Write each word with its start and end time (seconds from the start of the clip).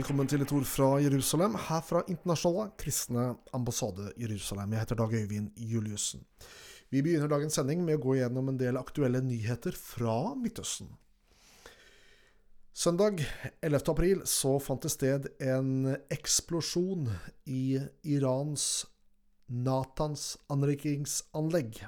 velkommen 0.00 0.28
til 0.30 0.40
et 0.40 0.52
ord 0.56 0.64
fra 0.64 0.86
Jerusalem, 1.02 1.58
her 1.60 1.82
fra 1.84 2.00
Internasjonale 2.08 2.70
kristne 2.80 3.24
ambassade 3.52 4.06
Jerusalem. 4.16 4.72
Jeg 4.72 4.80
heter 4.80 4.96
Dag 4.96 5.12
Øyvind 5.12 5.50
Juliussen. 5.60 6.22
Vi 6.88 7.02
begynner 7.02 7.28
dagens 7.28 7.58
sending 7.58 7.82
med 7.84 7.98
å 7.98 8.00
gå 8.06 8.14
gjennom 8.16 8.48
en 8.48 8.56
del 8.56 8.80
aktuelle 8.80 9.20
nyheter 9.20 9.76
fra 9.76 10.32
Midtøsten. 10.40 10.88
Søndag 12.72 13.20
11. 13.60 13.82
april 13.92 14.24
så 14.24 14.54
fant 14.62 14.88
det 14.88 14.94
sted 14.94 15.28
en 15.36 15.92
eksplosjon 16.08 17.10
i 17.44 17.82
Irans 18.16 18.86
Natans 19.52 20.38
anrikingsanlegg. 20.48 21.84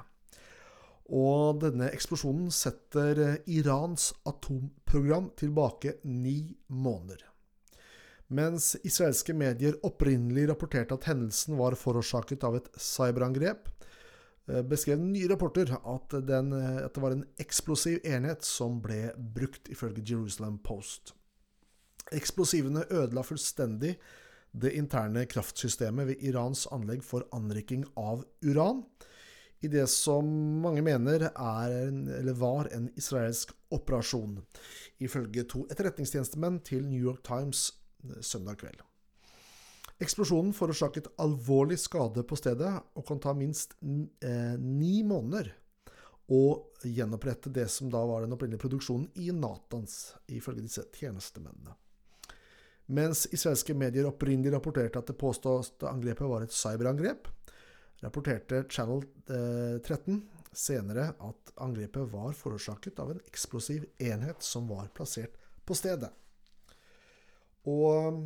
Og 1.09 1.65
denne 1.65 1.89
eksplosjonen 1.89 2.53
setter 2.53 3.39
Irans 3.49 4.11
atomprogram 4.29 5.33
tilbake 5.39 5.97
ni 6.05 6.59
måneder. 6.69 7.32
Mens 8.33 8.71
israelske 8.81 9.35
medier 9.37 9.75
opprinnelig 9.85 10.47
rapporterte 10.49 10.95
at 10.97 11.05
hendelsen 11.11 11.57
var 11.59 11.77
forårsaket 11.77 12.45
av 12.47 12.57
et 12.57 12.69
cyberangrep, 12.81 13.69
eh, 14.49 14.63
beskrev 14.65 15.01
nye 15.01 15.29
rapporter 15.29 15.75
at, 15.77 16.15
den, 16.25 16.53
at, 16.53 16.93
det 16.95 17.03
var 17.03 17.13
en 17.13 17.27
eksplosiv 17.41 18.01
enhet 18.03 18.45
som 18.47 18.79
ble 18.81 19.11
brukt, 19.17 19.69
ifølge 19.69 20.05
Jerusalem 20.13 20.57
Post. 20.65 21.13
Eksplosivene 22.13 22.87
ødela 22.89 23.23
fullstendig 23.23 23.95
det 24.53 24.73
interne 24.77 25.25
kraftsystemet 25.29 26.07
ved 26.09 26.25
Irans 26.29 26.67
anlegg 26.73 27.03
for 27.05 27.25
anriking 27.33 27.85
av 27.97 28.25
uran, 28.45 28.83
i 29.63 29.69
det 29.71 29.85
som 29.87 30.27
mange 30.59 30.81
mener 30.83 31.29
er, 31.29 31.73
eller 32.19 32.35
var 32.35 32.67
en 32.75 32.89
israelsk 32.99 33.53
operasjon, 33.71 34.41
ifølge 34.99 35.45
to 35.47 35.63
etterretningstjenestemenn 35.71 36.59
til 36.67 36.83
New 36.89 36.99
York 36.99 37.23
Times 37.23 37.69
søndag 38.21 38.59
kveld. 38.61 38.81
Eksplosjonen 40.03 40.53
forårsaket 40.55 41.11
alvorlig 41.21 41.77
skade 41.79 42.23
på 42.27 42.37
stedet 42.37 42.71
og 42.97 43.05
kan 43.07 43.21
ta 43.23 43.33
minst 43.37 43.75
eh, 43.79 44.55
ni 44.59 45.03
måneder 45.07 45.53
å 46.33 46.43
gjenopprette 46.83 47.51
det 47.53 47.67
som 47.71 47.91
da 47.91 48.01
var 48.07 48.23
den 48.23 48.33
opprinnelige 48.35 48.63
produksjonen 48.63 49.09
i 49.21 49.29
Natans, 49.35 50.15
ifølge 50.31 50.65
disse 50.65 50.85
tjenestemennene. 50.95 51.75
Mens 52.93 53.25
israelske 53.31 53.75
medier 53.77 54.09
opprinnelig 54.09 54.51
rapporterte 54.55 54.99
at 54.99 55.11
det 55.11 55.19
påståtte 55.19 55.87
angrepet 55.87 56.27
var 56.27 56.43
et 56.43 56.55
cyberangrep, 56.55 57.29
rapporterte 58.03 58.65
Channel 58.69 59.05
13 59.27 60.17
eh, 60.17 60.41
senere 60.53 61.13
at 61.23 61.53
angrepet 61.63 62.11
var 62.11 62.35
forårsaket 62.37 62.99
av 62.99 63.13
en 63.13 63.23
eksplosiv 63.27 63.87
enhet 64.03 64.43
som 64.43 64.67
var 64.67 64.91
plassert 64.95 65.37
på 65.65 65.77
stedet. 65.77 66.11
Og 67.69 68.23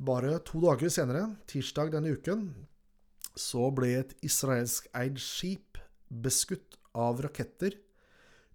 bare 0.00 0.38
to 0.44 0.60
dager 0.64 0.92
senere, 0.92 1.24
tirsdag 1.48 1.92
denne 1.94 2.12
uken, 2.16 2.48
så 3.36 3.70
ble 3.72 3.94
et 4.00 4.12
israelsk 4.26 4.88
eid 4.96 5.20
skip 5.22 5.78
beskutt 6.10 6.76
av 6.96 7.20
raketter 7.24 7.76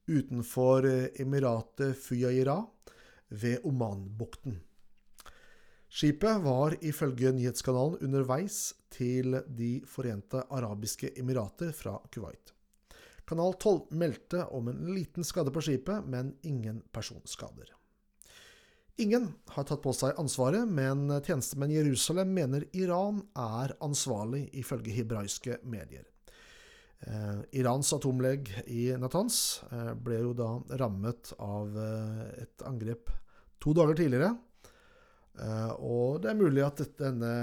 utenfor 0.06 0.86
emiratet 1.22 1.97
Fujairah 1.97 2.66
ved 3.30 3.66
Omanbukten. 3.66 4.59
Skipet 5.95 6.42
var 6.44 6.75
ifølge 6.84 7.31
nyhetskanalen 7.31 8.02
underveis 8.03 8.73
til 8.92 9.40
De 9.47 9.80
forente 9.88 10.42
arabiske 10.52 11.14
emirater 11.16 11.72
fra 11.72 11.95
Kuwait. 12.12 12.52
Kanal 13.25 13.56
12 13.58 13.95
meldte 13.97 14.44
om 14.53 14.67
en 14.69 14.84
liten 14.94 15.23
skade 15.25 15.53
på 15.56 15.64
skipet, 15.64 16.06
men 16.06 16.36
ingen 16.44 16.84
personskader. 16.94 17.72
Ingen 18.97 19.33
har 19.51 19.65
tatt 19.67 19.81
på 19.83 19.91
seg 19.91 20.15
ansvaret, 20.21 20.63
men 20.71 21.09
tjenestemenn 21.25 21.73
i 21.73 21.81
Jerusalem 21.81 22.29
mener 22.31 22.63
Iran 22.79 23.25
er 23.35 23.73
ansvarlig, 23.83 24.45
ifølge 24.56 24.94
hebraiske 24.95 25.57
medier. 25.67 26.06
Eh, 27.03 27.41
Irans 27.59 27.91
atomlegg 27.94 28.50
i 28.72 28.88
Natanz 28.97 29.61
eh, 29.67 29.91
ble 30.00 30.22
jo 30.23 30.31
da 30.38 30.50
rammet 30.79 31.34
av 31.44 31.75
eh, 31.75 32.45
et 32.45 32.63
angrep 32.66 33.11
to 33.59 33.75
dager 33.75 34.00
tidligere. 34.00 34.31
Eh, 35.44 35.73
og 35.84 36.22
det 36.23 36.31
er 36.31 36.39
mulig 36.39 36.63
at 36.63 36.79
denne, 36.95 37.34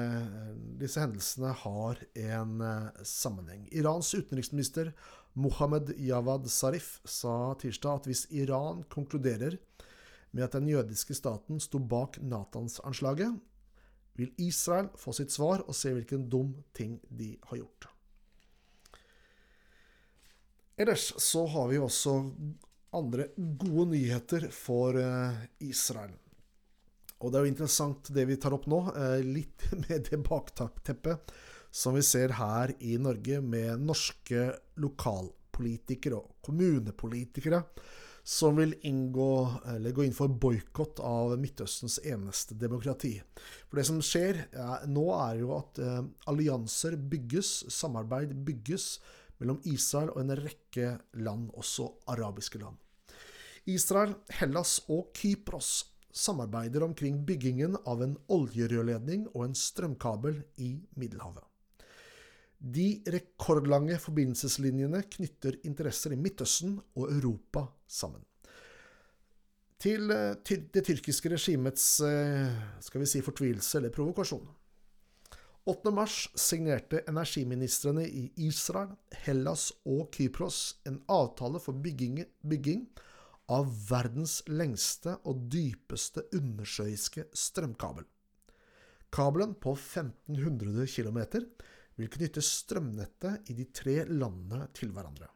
disse 0.81 1.03
hendelsene 1.05 1.53
har 1.67 2.01
en 2.17 2.65
eh, 2.65 3.03
sammenheng. 3.05 3.67
Irans 3.77 4.15
utenriksminister 4.17 4.95
Mohammed 5.37 5.95
Javad 6.01 6.49
Zarif 6.49 6.97
sa 7.09 7.53
tirsdag 7.61 8.01
at 8.01 8.09
hvis 8.09 8.25
Iran 8.33 8.83
konkluderer 8.93 9.61
med 10.33 10.47
at 10.47 10.57
den 10.57 10.69
jødiske 10.69 11.15
staten 11.17 11.61
sto 11.61 11.79
bak 11.79 12.19
Natans-anslaget, 12.21 13.37
vil 14.17 14.33
Israel 14.41 14.91
få 15.01 15.15
sitt 15.17 15.33
svar 15.33 15.65
og 15.65 15.77
se 15.77 15.93
hvilken 15.95 16.27
dum 16.29 16.55
ting 16.77 16.99
de 17.09 17.35
har 17.49 17.63
gjort. 17.63 17.89
Ellers 20.77 21.13
så 21.21 21.47
har 21.47 21.69
vi 21.71 21.81
også 21.81 22.17
andre 22.97 23.29
gode 23.37 23.93
nyheter 23.93 24.49
for 24.53 24.97
eh, 25.01 25.45
Israel. 25.65 26.13
Og 27.23 27.31
det 27.31 27.39
er 27.39 27.47
jo 27.47 27.53
interessant 27.53 28.11
det 28.13 28.25
vi 28.29 28.39
tar 28.41 28.57
opp 28.57 28.67
nå, 28.69 28.83
eh, 28.93 29.21
litt 29.25 29.69
med 29.85 30.09
det 30.11 30.21
bakteppet 30.27 31.33
som 31.73 31.97
vi 31.97 32.05
ser 32.05 32.35
her 32.37 32.75
i 32.85 32.99
Norge, 33.01 33.41
med 33.41 33.81
norske 33.87 34.51
lokalpolitikere 34.83 36.19
og 36.19 36.35
kommunepolitikere 36.45 37.63
som 38.23 38.57
vil 38.57 38.75
inngå, 38.87 39.51
eller 39.67 39.95
gå 39.95 40.05
inn 40.07 40.15
for 40.15 40.31
boikott 40.31 41.01
av 41.03 41.35
Midtøstens 41.43 41.99
eneste 42.07 42.55
demokrati. 42.59 43.17
For 43.67 43.81
det 43.81 43.87
som 43.89 43.99
skjer 44.05 44.45
ja, 44.53 44.77
nå, 44.87 45.09
er 45.17 45.41
jo 45.43 45.51
at 45.57 45.81
eh, 45.83 45.99
allianser 46.31 46.97
bygges, 46.97 47.65
samarbeid 47.75 48.37
bygges 48.47 48.95
mellom 49.43 49.59
Israel 49.67 50.13
og 50.15 50.23
en 50.23 50.37
rekke 50.39 50.97
land, 51.19 51.51
også 51.59 51.89
arabiske 52.15 52.63
land. 52.63 52.79
Israel, 53.71 54.15
Hellas 54.39 54.81
og 54.91 55.11
Kypros 55.19 55.75
samarbeider 56.13 56.85
omkring 56.85 57.23
byggingen 57.27 57.79
av 57.89 58.03
en 58.05 58.19
oljerørledning 58.31 59.31
og 59.33 59.49
en 59.49 59.57
strømkabel 59.57 60.43
i 60.63 60.77
Middelhavet. 60.99 61.52
De 62.63 63.03
rekordlange 63.11 63.97
forbindelseslinjene 63.99 65.01
knytter 65.11 65.57
interesser 65.67 66.15
i 66.15 66.19
Midtøsten 66.21 66.77
og 66.95 67.09
Europa 67.11 67.65
sammen. 67.91 68.23
Til 69.83 70.13
eh, 70.15 70.37
det 70.47 70.85
tyrkiske 70.87 71.33
regimets 71.33 71.87
eh, 72.07 72.53
skal 72.87 73.03
vi 73.03 73.09
si, 73.11 73.23
fortvilelse 73.27 73.81
eller 73.81 73.91
provokasjon. 73.95 74.45
8. 75.73 75.91
mars 75.95 76.29
signerte 76.39 77.03
energiministrene 77.11 78.05
i 78.07 78.29
Israel, 78.47 78.95
Hellas 79.25 79.69
og 79.87 80.09
Kypros 80.15 80.79
en 80.87 81.01
avtale 81.11 81.59
for 81.63 81.79
bygging, 81.83 82.23
bygging 82.47 82.87
av 83.51 83.71
verdens 83.91 84.41
lengste 84.51 85.17
og 85.27 85.49
dypeste 85.51 86.25
undersjøiske 86.35 87.27
strømkabel. 87.35 88.07
Kabelen 89.13 89.55
på 89.59 89.75
1500 89.75 90.87
km 90.95 91.21
vil 92.03 92.11
knytte 92.13 92.43
strømnettet 92.45 93.51
i 93.53 93.57
de 93.57 93.69
tre 93.75 94.03
landene 94.11 94.67
til 94.75 94.93
hverandre. 94.95 95.31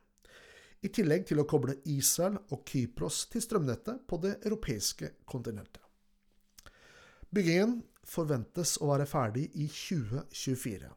I 0.85 0.91
tillegg 0.93 1.25
til 1.27 1.41
å 1.41 1.47
koble 1.49 1.79
Israel 1.89 2.37
og 2.53 2.67
Kypros 2.69 3.25
til 3.33 3.43
strømnettet 3.43 4.05
på 4.07 4.19
det 4.23 4.37
europeiske 4.45 5.15
kontinentet. 5.27 5.83
Byggingen 7.33 7.81
forventes 8.07 8.77
å 8.79 8.93
være 8.93 9.09
ferdig 9.11 9.49
i 9.59 9.67
2024, 9.67 10.91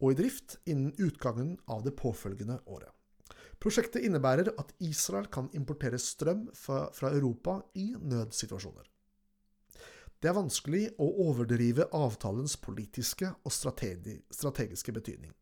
og 0.00 0.08
i 0.10 0.18
drift 0.18 0.56
innen 0.66 0.94
utgangen 0.98 1.54
av 1.70 1.84
det 1.86 1.94
påfølgende 1.98 2.58
året. 2.66 2.90
Prosjektet 3.60 4.06
innebærer 4.08 4.54
at 4.58 4.72
Israel 4.82 5.28
kan 5.32 5.50
importere 5.54 6.00
strøm 6.00 6.46
fra, 6.56 6.88
Europa 7.12 7.60
i 7.76 7.92
nødsituasjoner. 7.94 8.89
Det 10.20 10.28
er 10.28 10.36
vanskelig 10.36 10.82
å 11.00 11.06
overdrive 11.24 11.86
avtalens 11.96 12.58
politiske 12.60 13.30
og 13.40 13.54
strategiske 13.56 14.92
betydning. 14.92 15.32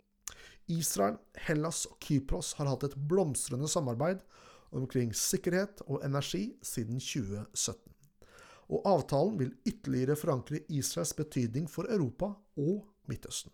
Israel, 0.71 1.17
Hellas 1.49 1.83
og 1.89 1.97
Kypros 2.05 2.53
har 2.61 2.69
hatt 2.71 2.85
et 2.87 2.95
blomstrende 3.11 3.67
samarbeid 3.71 4.21
omkring 4.77 5.11
sikkerhet 5.17 5.83
og 5.89 6.05
energi 6.07 6.53
siden 6.63 7.01
2017. 7.03 7.95
Og 8.69 8.85
avtalen 8.87 9.39
vil 9.41 9.55
ytterligere 9.67 10.15
forankre 10.21 10.61
Israels 10.69 11.15
betydning 11.17 11.67
for 11.73 11.89
Europa 11.91 12.35
og 12.61 12.85
Midtøsten. 13.11 13.51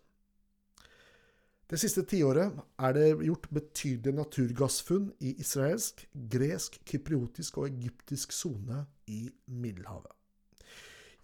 Det 1.65 1.79
siste 1.81 2.03
tiåret 2.05 2.53
er 2.77 2.93
det 2.93 3.07
gjort 3.25 3.47
betydelige 3.49 4.19
naturgassfunn 4.19 5.07
i 5.25 5.33
israelsk, 5.41 6.03
gresk, 6.29 6.77
kypriotisk 6.85 7.57
og 7.57 7.71
egyptisk 7.71 8.35
sone 8.35 8.83
i 9.09 9.23
Middelhavet. 9.47 10.13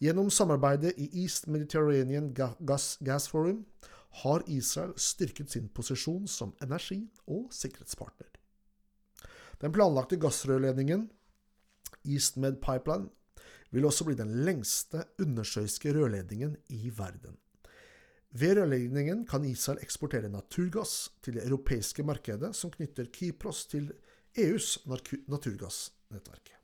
Gjennom 0.02 0.32
samarbeidet 0.34 0.96
i 0.98 1.10
East 1.22 1.46
Mediterranean 1.48 2.32
Gas, 2.34 2.98
Gas 3.06 3.28
Forum 3.30 3.66
har 4.24 4.44
Israel 4.50 4.94
styrket 4.98 5.52
sin 5.52 5.68
posisjon 5.70 6.28
som 6.28 6.56
energi- 6.62 7.12
og 7.28 7.52
sikkerhetspartner. 7.54 8.28
Den 9.62 9.72
planlagte 9.72 10.18
gassrørledningen 10.18 11.06
EastMed 12.02 12.58
Pipeline 12.66 13.12
vil 13.72 13.86
også 13.86 14.08
bli 14.08 14.18
den 14.18 14.34
lengste 14.46 15.04
undersjøiske 15.22 15.94
rørledningen 15.94 16.58
i 16.74 16.90
verden. 16.98 17.38
Ved 18.32 18.58
rørledningen 18.58 19.26
kan 19.28 19.46
Israel 19.46 19.84
eksportere 19.84 20.32
naturgass 20.34 21.12
til 21.22 21.38
det 21.38 21.46
europeiske 21.46 22.04
markedet 22.04 22.56
som 22.58 22.74
knytter 22.74 23.12
Kypros 23.14 23.68
til 23.70 23.92
EUs 24.34 24.80
naturgassnettverk. 25.28 26.56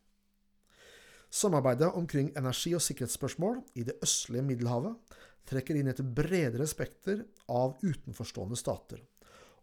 Samarbeidet 1.30 1.94
omkring 1.94 2.32
energi- 2.38 2.76
og 2.76 2.82
sikkerhetsspørsmål 2.82 3.60
i 3.76 3.84
det 3.88 3.98
østlige 4.04 4.46
Middelhavet 4.48 5.18
trekker 5.48 5.80
inn 5.80 5.92
et 5.92 6.02
bredere 6.16 6.68
spekter 6.68 7.24
av 7.52 7.76
utenforstående 7.84 8.58
stater, 8.60 9.02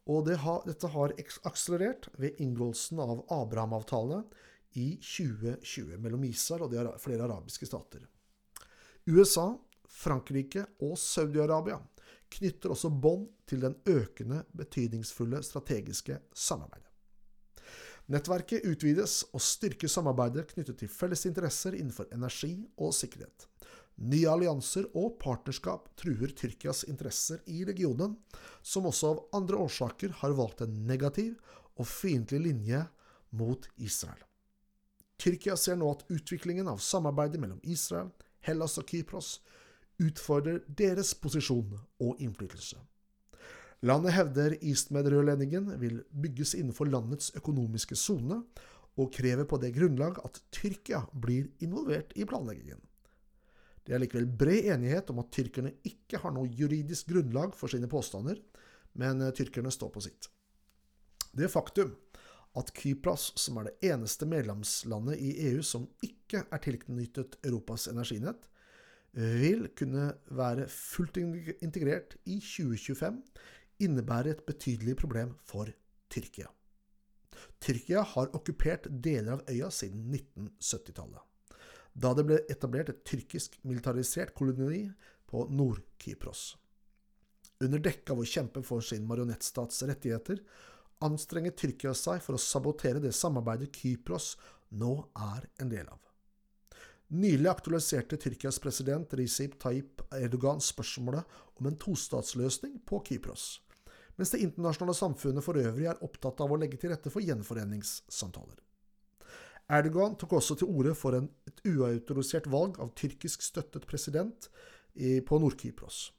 og 0.08 0.26
det 0.28 0.37
har, 0.44 0.61
dette 0.69 0.90
har 0.93 1.14
akselerert 1.49 2.11
ved 2.20 2.40
inngåelsen 2.44 3.00
av 3.00 3.25
Abraham-avtalene 3.32 4.25
i 4.76 4.94
2020 5.00 5.96
mellom 6.02 6.25
Israel 6.28 6.66
og 6.66 6.75
de 6.75 6.84
flere 7.00 7.25
arabiske 7.25 7.69
stater. 7.69 8.05
USA, 9.08 9.52
Frankrike 9.88 10.64
og 10.84 10.96
Saudi-Arabia 11.00 11.78
knytter 12.34 12.72
også 12.75 12.90
bånd 12.90 13.28
til 13.49 13.62
den 13.64 13.76
økende 13.87 14.43
betydningsfulle 14.56 15.43
strategiske 15.44 16.19
samarbeidet. 16.34 16.94
Nettverket 18.12 18.66
utvides 18.68 19.22
og 19.32 19.40
styrker 19.40 19.88
samarbeidet 19.88 20.50
knyttet 20.50 20.76
til 20.82 20.90
felles 20.92 21.24
interesser 21.28 21.76
innenfor 21.78 22.10
energi 22.12 22.52
og 22.76 22.92
sikkerhet. 22.92 23.46
Nye 24.04 24.28
allianser 24.28 24.88
og 24.98 25.14
partnerskap 25.22 25.86
truer 25.96 26.34
Tyrkias 26.36 26.82
interesser 26.90 27.40
i 27.46 27.62
regionen, 27.64 28.16
som 28.60 28.90
også 28.90 29.12
av 29.14 29.22
andre 29.38 29.60
årsaker 29.64 30.18
har 30.20 30.36
valgt 30.36 30.64
en 30.66 30.74
negativ 30.88 31.38
og 31.78 31.88
fiendtlig 31.88 32.42
linje 32.48 32.82
mot 33.38 33.68
Israel. 33.76 34.20
Tyrkia 35.18 35.56
ser 35.56 35.78
nå 35.78 35.88
at 35.94 36.04
utviklingen 36.10 36.68
av 36.68 36.82
samarbeidet 36.82 37.40
mellom 37.40 37.62
Israel, 37.62 38.10
Hellas 38.44 38.76
og 38.82 38.90
Kypros 38.90 39.38
utfordrer 40.02 40.60
deres 40.66 41.14
posisjon 41.14 41.78
og 42.02 42.20
innflytelse. 42.20 42.76
Landet 43.84 44.14
hevder 44.16 44.54
EastMed-rørledningen 44.62 45.75
vil 45.81 45.98
bygges 46.08 46.54
innenfor 46.56 46.88
landets 46.88 47.34
økonomiske 47.36 47.98
sone, 48.00 48.40
og 48.94 49.10
krever 49.12 49.44
på 49.50 49.58
det 49.58 49.72
grunnlag 49.75 50.20
at 50.22 50.38
Tyrkia 50.54 51.02
blir 51.19 51.48
involvert 51.64 52.14
i 52.14 52.25
planleggingen. 52.31 52.78
Det 53.84 53.92
er 53.92 54.00
likevel 54.00 54.28
bred 54.31 54.70
enighet 54.72 55.10
om 55.12 55.19
at 55.20 55.32
tyrkerne 55.34 55.75
ikke 55.84 56.20
har 56.22 56.32
noe 56.32 56.48
juridisk 56.48 57.10
grunnlag 57.10 57.52
for 57.58 57.69
sine 57.69 57.90
påstander, 57.90 58.38
men 58.96 59.20
tyrkerne 59.36 59.72
står 59.75 59.90
på 59.92 60.04
sitt. 60.06 60.30
Det 61.34 61.50
faktum 61.52 61.92
at 62.56 62.70
Kypros, 62.78 63.32
som 63.37 63.58
er 63.58 63.69
det 63.69 63.90
eneste 63.90 64.28
medlemslandet 64.30 65.19
i 65.19 65.34
EU 65.50 65.62
som 65.66 65.88
ikke 66.06 66.44
er 66.46 66.62
tilknyttet 66.62 67.37
Europas 67.42 67.88
energinett, 67.90 68.46
vil 69.14 69.69
kunne 69.78 70.08
være 70.34 70.69
fullt 70.70 71.19
integrert 71.19 72.16
i 72.25 72.38
2025, 72.38 73.20
innebærer 73.84 74.34
et 74.34 74.44
betydelig 74.48 74.96
problem 75.00 75.34
for 75.46 75.70
Tyrkia. 76.12 76.48
Tyrkia 77.60 78.02
har 78.14 78.32
okkupert 78.36 78.88
deler 78.88 79.36
av 79.36 79.46
øya 79.50 79.70
siden 79.72 80.06
1970-tallet, 80.14 81.22
da 81.94 82.12
det 82.16 82.26
ble 82.28 82.38
etablert 82.50 82.90
et 82.92 83.02
tyrkisk 83.06 83.56
militarisert 83.62 84.34
koloni 84.36 84.84
på 85.31 85.46
Nord-Kypros. 85.50 86.54
Under 87.64 87.82
dekke 87.82 88.12
av 88.12 88.20
å 88.20 88.28
kjempe 88.28 88.62
for 88.66 88.84
sin 88.84 89.06
marionettstats 89.08 89.84
rettigheter 89.88 90.40
anstrenger 91.04 91.54
Tyrkia 91.56 91.94
seg 91.96 92.22
for 92.25 92.37
å 92.37 92.42
sabotere 92.42 93.02
det 93.02 93.14
samarbeidet 93.16 93.75
Kypros 93.75 94.34
nå 94.75 94.96
er 95.14 95.46
en 95.62 95.70
del 95.70 95.87
av. 95.90 96.00
Nylig 97.14 97.46
aktualiserte 97.50 98.19
Tyrkias 98.19 98.58
president 98.58 99.12
Recep 99.14 99.58
Tayyip 99.60 100.02
Erdogan 100.16 100.62
spørsmålet 100.64 101.37
om 101.60 101.69
en 101.69 101.76
tostatsløsning 101.78 102.80
på 102.88 103.02
Kypros, 103.06 103.60
mens 104.16 104.32
det 104.34 104.43
internasjonale 104.44 104.96
samfunnet 104.96 105.44
for 105.44 105.58
øvrig 105.61 105.88
er 105.90 106.02
opptatt 106.05 106.43
av 106.44 106.52
å 106.52 106.58
legge 106.61 106.78
til 106.81 106.93
rette 106.93 107.12
for 107.12 107.25
gjenforeningssamtaler. 107.25 108.58
Erdogan 109.75 110.19
tok 110.20 110.37
også 110.38 110.58
til 110.61 110.69
orde 110.69 110.93
for 110.99 111.16
en, 111.16 111.31
et 111.49 111.62
uautorisert 111.70 112.50
valg 112.52 112.76
av 112.84 112.93
tyrkisk 112.99 113.43
støttet 113.43 113.87
president 113.88 114.50
i, 114.94 115.20
på 115.25 115.40
Nord-Kypros. 115.40 116.11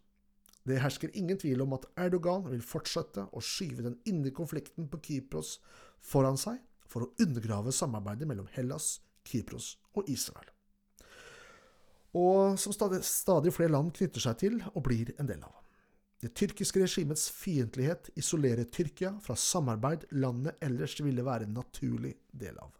Det 0.65 0.81
hersker 0.81 1.13
ingen 1.13 1.37
tvil 1.37 1.61
om 1.61 1.75
at 1.77 1.85
Erdogan 2.07 2.47
vil 2.49 2.65
fortsette 2.65 3.27
å 3.29 3.43
skyve 3.43 3.85
den 3.85 3.99
indre 4.09 4.33
konflikten 4.33 4.89
på 4.89 5.01
Kypros 5.05 5.59
foran 6.01 6.41
seg 6.41 6.57
for 6.89 7.05
å 7.05 7.13
undergrave 7.21 7.73
samarbeidet 7.75 8.27
mellom 8.29 8.49
Hellas, 8.57 8.97
Kypros 9.29 9.75
og 9.93 10.09
Israel 10.09 10.49
og 12.15 12.59
som 12.59 12.73
stadig, 12.73 13.03
stadig 13.03 13.53
flere 13.53 13.73
land 13.75 13.91
knytter 13.95 14.23
seg 14.23 14.39
til 14.39 14.59
og 14.71 14.83
blir 14.87 15.11
en 15.19 15.27
del 15.27 15.43
av. 15.43 15.64
Det 16.21 16.31
tyrkiske 16.33 16.79
regimets 16.79 17.27
fiendtlighet 17.31 18.09
isolerer 18.15 18.67
Tyrkia 18.71 19.11
fra 19.21 19.35
samarbeid 19.35 20.07
landet 20.15 20.55
ellers 20.63 20.95
ville 21.03 21.25
være 21.25 21.47
en 21.47 21.57
naturlig 21.57 22.13
del 22.31 22.57
av, 22.61 22.71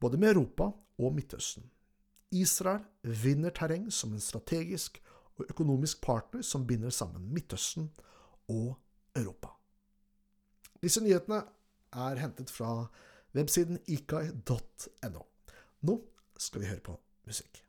både 0.00 0.20
med 0.20 0.36
Europa 0.36 0.70
og 0.98 1.16
Midtøsten. 1.16 1.66
Israel 2.34 2.82
vinner 3.02 3.54
terreng 3.54 3.90
som 3.92 4.14
en 4.14 4.22
strategisk 4.22 5.00
og 5.38 5.50
økonomisk 5.50 6.00
partner 6.02 6.42
som 6.46 6.66
binder 6.66 6.94
sammen 6.94 7.26
Midtøsten 7.34 7.90
og 8.48 8.74
Europa. 9.16 9.50
Disse 10.82 11.02
nyhetene 11.02 11.42
er 11.94 12.22
hentet 12.22 12.50
fra 12.50 12.86
websiden 13.34 13.78
ikai.no. 13.86 15.26
Nå 15.82 16.00
skal 16.38 16.62
vi 16.62 16.70
høre 16.70 16.84
på 16.84 16.98
musikk. 17.26 17.63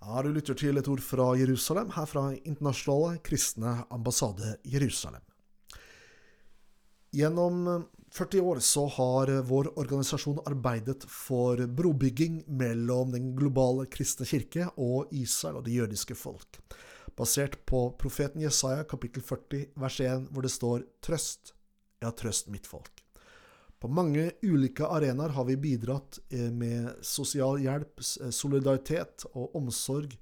Ja, 0.00 0.22
Du 0.22 0.28
lytter 0.32 0.54
til 0.54 0.76
et 0.76 0.88
ord 0.88 1.00
fra 1.00 1.32
Jerusalem, 1.38 1.90
her 1.96 2.06
fra 2.06 2.28
Internasjonale 2.44 3.18
kristne 3.24 3.78
ambassade 3.90 4.56
Jerusalem. 4.64 5.22
Gjennom 7.16 7.86
40 8.12 8.40
år 8.40 8.60
så 8.60 8.86
har 8.92 9.30
vår 9.48 9.70
organisasjon 9.78 10.42
arbeidet 10.46 11.06
for 11.08 11.60
brobygging 11.66 12.42
mellom 12.46 13.14
den 13.14 13.32
globale 13.38 13.86
kristne 13.92 14.26
kirke 14.28 14.68
og 14.76 15.12
Israel 15.16 15.60
og 15.60 15.66
det 15.66 15.78
jødiske 15.78 16.16
folk, 16.18 16.60
basert 17.16 17.58
på 17.66 17.88
profeten 18.00 18.44
Jesaja 18.44 18.84
kapittel 18.88 19.24
40 19.24 19.64
vers 19.80 20.00
1, 20.00 20.28
hvor 20.30 20.44
det 20.44 20.52
står 20.52 20.84
'Trøst, 21.00 21.54
ja, 22.02 22.10
trøst 22.10 22.48
mitt 22.52 22.68
folk'. 22.68 22.95
På 23.78 23.88
mange 23.92 24.30
ulike 24.42 24.86
arenaer 24.88 25.34
har 25.36 25.44
vi 25.44 25.56
bidratt 25.60 26.18
eh, 26.30 26.50
med 26.52 27.04
sosial 27.04 27.60
hjelp, 27.60 28.00
eh, 28.00 28.32
solidaritet 28.32 29.26
og 29.34 29.56
omsorg 29.58 30.16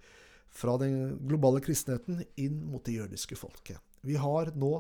fra 0.54 0.76
den 0.78 1.18
globale 1.28 1.62
kristenheten 1.62 2.22
inn 2.40 2.60
mot 2.66 2.84
det 2.86 2.98
jødiske 2.98 3.38
folket. 3.38 3.78
Vi 4.02 4.18
har 4.20 4.52
nå 4.58 4.72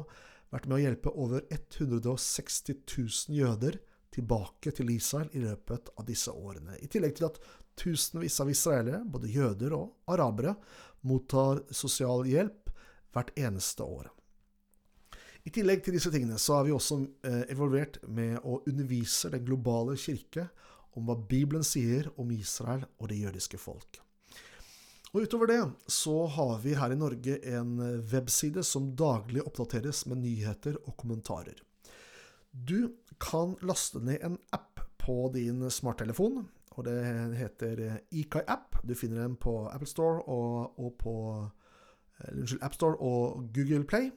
vært 0.52 0.68
med 0.68 0.78
å 0.78 0.82
hjelpe 0.84 1.12
over 1.18 1.46
160 1.50 2.82
000 2.82 3.38
jøder 3.38 3.78
tilbake 4.14 4.70
til 4.74 4.90
Israel 4.94 5.30
i 5.34 5.42
løpet 5.42 5.90
av 5.98 6.06
disse 6.06 6.30
årene. 6.30 6.78
I 6.78 6.90
tillegg 6.90 7.16
til 7.18 7.28
at 7.30 7.40
tusenvis 7.78 8.38
av 8.42 8.50
israelere, 8.50 9.02
både 9.06 9.32
jøder 9.34 9.74
og 9.74 10.12
arabere, 10.14 10.54
mottar 11.02 11.64
sosial 11.74 12.22
hjelp 12.28 12.70
hvert 13.14 13.34
eneste 13.38 13.86
år. 13.86 14.10
I 15.44 15.52
tillegg 15.52 15.82
til 15.84 15.96
disse 15.98 16.08
tingene 16.12 16.38
så 16.40 16.56
er 16.58 16.68
vi 16.68 16.72
også 16.72 17.02
eh, 17.28 17.42
evolvert 17.52 17.98
med 18.08 18.38
å 18.48 18.62
undervise 18.64 19.28
den 19.32 19.44
globale 19.44 19.96
kirke 20.00 20.46
om 20.96 21.04
hva 21.04 21.18
Bibelen 21.18 21.66
sier 21.66 22.08
om 22.20 22.30
Israel 22.32 22.86
og 22.96 23.10
det 23.10 23.18
jødiske 23.20 23.60
folk. 23.60 24.00
Og 25.12 25.26
Utover 25.26 25.50
det 25.50 25.60
så 25.92 26.14
har 26.32 26.56
vi 26.64 26.72
her 26.74 26.90
i 26.90 26.98
Norge 26.98 27.36
en 27.46 27.76
webside 28.10 28.64
som 28.66 28.88
daglig 28.98 29.44
oppdateres 29.44 30.06
med 30.10 30.24
nyheter 30.24 30.78
og 30.80 30.96
kommentarer. 30.98 31.60
Du 32.50 32.94
kan 33.22 33.54
laste 33.62 34.00
ned 34.02 34.24
en 34.26 34.38
app 34.54 34.80
på 34.98 35.28
din 35.34 35.60
smarttelefon, 35.70 36.46
og 36.74 36.88
det 36.88 36.96
heter 37.38 37.84
Ikai-app. 38.10 38.80
Du 38.82 38.94
finner 38.98 39.22
den 39.22 39.36
på 39.36 39.68
Apple 39.68 39.90
Store 39.90 40.24
og, 40.24 40.80
og 40.80 40.96
på 40.98 41.14
eh, 42.24 42.96
og 42.96 43.52
Google 43.54 43.84
Play. 43.84 44.10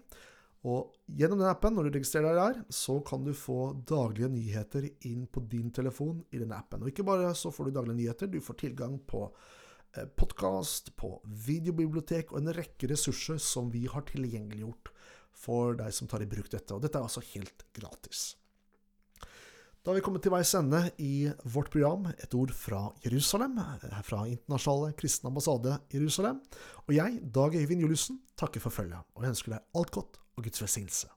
Og 0.66 0.96
gjennom 1.20 1.42
den 1.42 1.50
appen, 1.52 1.76
når 1.78 1.88
du 1.88 1.98
registrerer 2.00 2.34
deg 2.34 2.40
der, 2.40 2.74
så 2.74 2.98
kan 3.06 3.24
du 3.26 3.34
få 3.38 3.76
daglige 3.88 4.32
nyheter 4.34 4.88
inn 5.06 5.28
på 5.30 5.44
din 5.52 5.70
telefon 5.76 6.24
i 6.34 6.42
denne 6.42 6.58
appen. 6.58 6.82
Og 6.82 6.92
ikke 6.92 7.06
bare 7.08 7.30
så 7.38 7.52
får 7.54 7.70
du 7.70 7.78
daglige 7.78 8.00
nyheter, 8.00 8.32
du 8.32 8.42
får 8.42 8.58
tilgang 8.64 8.98
på 9.08 9.28
eh, 9.28 10.10
podkast, 10.18 10.96
på 10.98 11.14
videobibliotek 11.46 12.34
og 12.34 12.42
en 12.42 12.56
rekke 12.58 12.90
ressurser 12.90 13.38
som 13.44 13.70
vi 13.74 13.86
har 13.92 14.08
tilgjengeliggjort 14.10 14.92
for 15.38 15.78
deg 15.78 15.94
som 15.94 16.10
tar 16.10 16.26
i 16.26 16.30
bruk 16.30 16.50
dette. 16.50 16.74
Og 16.74 16.82
dette 16.82 16.98
er 16.98 17.06
altså 17.06 17.26
helt 17.36 17.68
gratis. 17.78 18.32
Da 19.84 19.92
har 19.92 19.98
vi 20.00 20.04
kommet 20.04 20.24
til 20.26 20.34
veis 20.34 20.54
ende 20.58 20.82
i 21.00 21.30
vårt 21.48 21.70
program 21.72 22.10
Et 22.12 22.34
ord 22.36 22.52
fra 22.52 22.82
Jerusalem, 23.06 23.60
fra 24.04 24.26
Internasjonale 24.28 24.96
kristne 25.00 25.32
ambassade 25.32 25.78
Jerusalem. 25.94 26.42
Og 26.88 26.96
jeg, 26.96 27.22
Dag 27.36 27.56
Øyvind 27.56 27.82
Juliussen, 27.86 28.20
takker 28.38 28.64
for 28.64 28.70
følget, 28.70 29.08
og 29.16 29.30
ønsker 29.30 29.56
deg 29.56 29.64
alt 29.80 29.92
godt 29.96 30.20
og 30.38 30.44
Guds 30.44 30.62
velsignelse. 30.62 31.17